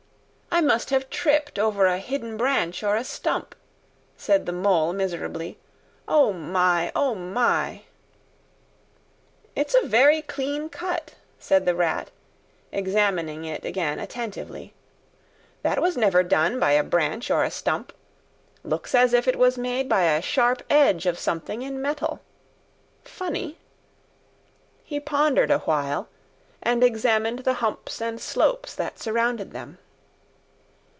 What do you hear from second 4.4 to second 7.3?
the Mole miserably. "O, my! O,